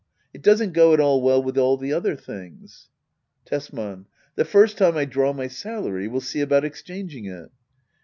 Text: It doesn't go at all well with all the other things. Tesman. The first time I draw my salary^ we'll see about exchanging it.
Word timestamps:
It 0.33 0.41
doesn't 0.41 0.73
go 0.73 0.93
at 0.95 0.99
all 0.99 1.21
well 1.21 1.43
with 1.43 1.59
all 1.59 1.77
the 1.77 1.93
other 1.93 2.15
things. 2.15 2.89
Tesman. 3.45 4.07
The 4.33 4.43
first 4.45 4.79
time 4.79 4.97
I 4.97 5.05
draw 5.05 5.31
my 5.31 5.45
salary^ 5.45 6.09
we'll 6.09 6.21
see 6.21 6.41
about 6.41 6.65
exchanging 6.65 7.25
it. 7.25 7.51